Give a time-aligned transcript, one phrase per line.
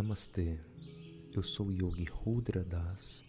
[0.00, 0.58] Namastê,
[1.34, 3.22] eu sou Yogi Rudra Das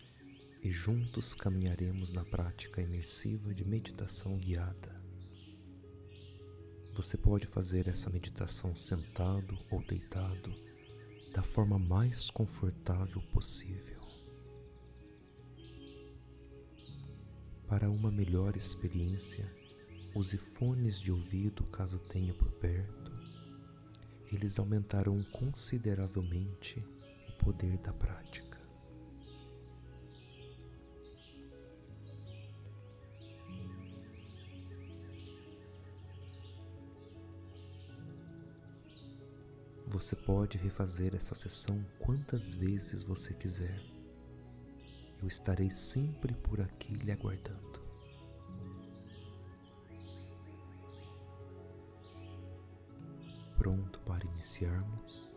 [0.64, 4.96] e juntos caminharemos na prática imersiva de meditação guiada.
[6.94, 10.56] Você pode fazer essa meditação sentado ou deitado
[11.34, 14.00] da forma mais confortável possível.
[17.68, 19.44] Para uma melhor experiência,
[20.16, 23.01] use fones de ouvido caso tenha por perto.
[24.32, 26.80] Eles aumentarão consideravelmente
[27.28, 28.60] o poder da prática.
[39.88, 43.92] Você pode refazer essa sessão quantas vezes você quiser
[45.22, 47.71] eu estarei sempre por aqui lhe aguardando.
[53.62, 55.36] Pronto para iniciarmos?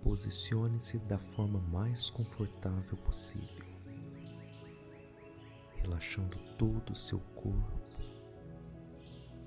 [0.00, 3.66] Posicione-se da forma mais confortável possível,
[5.74, 7.98] relaxando todo o seu corpo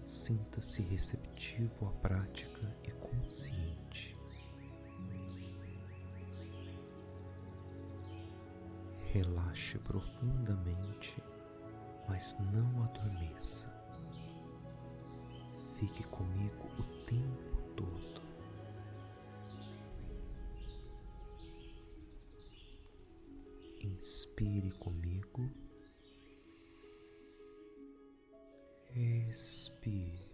[0.03, 4.20] Sinta-se receptivo à prática e consciente.
[9.13, 11.21] Relaxe profundamente,
[12.07, 13.69] mas não adormeça.
[15.77, 18.21] Fique comigo o tempo todo.
[23.83, 25.51] Inspire comigo.
[28.95, 30.30] Expire.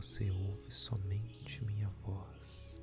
[0.00, 2.74] Você ouve somente minha voz.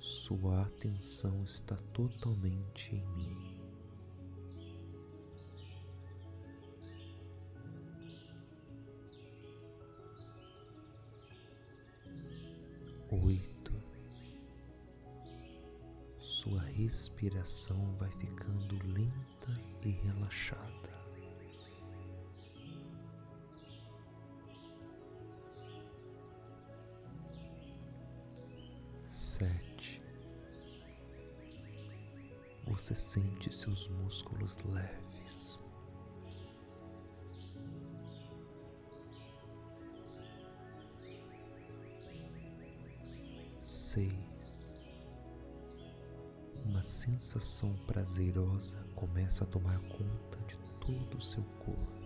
[0.00, 3.53] Sua atenção está totalmente em mim.
[17.24, 20.92] Respiração vai ficando lenta e relaxada.
[29.06, 30.02] Sete.
[32.66, 35.62] Você sente seus músculos leves.
[43.62, 44.23] Seis
[47.14, 52.03] sensação prazerosa começa a tomar conta de todo o seu corpo.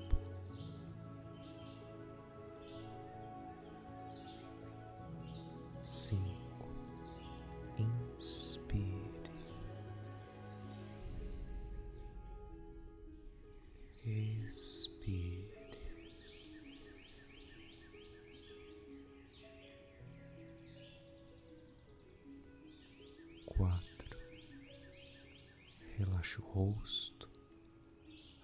[26.36, 27.28] O rosto,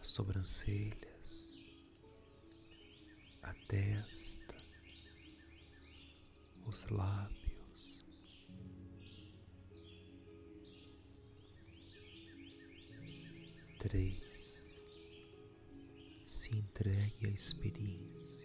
[0.01, 1.57] as sobrancelhas,
[3.43, 4.57] a testa,
[6.65, 8.05] os lábios.
[13.79, 14.81] Três.
[16.25, 18.44] Se entregue à experiência.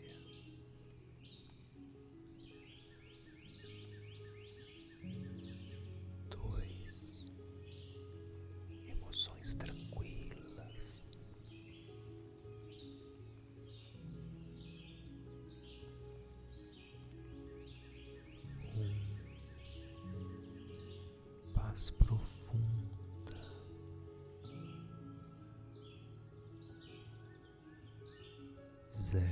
[29.09, 29.23] Zero,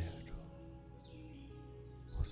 [2.20, 2.26] o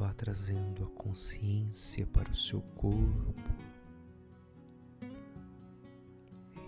[0.00, 3.34] Vá trazendo a consciência para o seu corpo.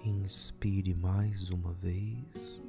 [0.04, 2.62] Inspire mais uma vez.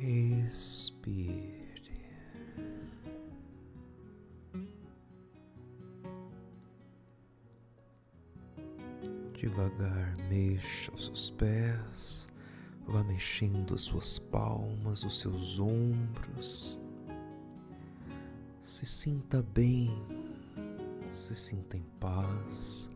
[0.00, 1.82] Expire.
[9.34, 12.28] Devagar mexa os seus pés,
[12.86, 16.78] vá mexendo as suas palmas, os seus ombros.
[18.68, 19.90] Se sinta bem,
[21.08, 22.90] se sinta em paz,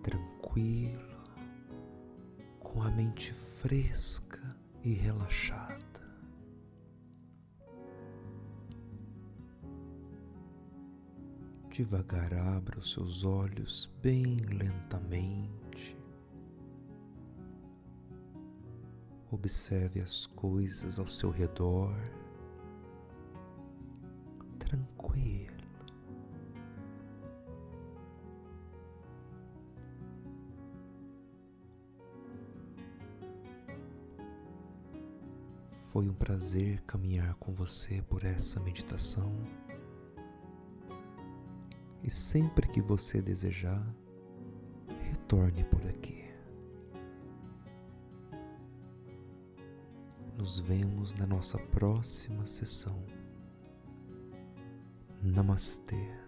[0.00, 1.24] tranquilo,
[2.60, 5.76] com a mente fresca e relaxada.
[11.68, 15.98] Devagar abra os seus olhos bem lentamente.
[19.32, 21.92] Observe as coisas ao seu redor,
[35.96, 39.32] Foi um prazer caminhar com você por essa meditação
[42.04, 43.82] e sempre que você desejar,
[45.00, 46.22] retorne por aqui.
[50.36, 53.02] Nos vemos na nossa próxima sessão.
[55.22, 56.25] Namastê.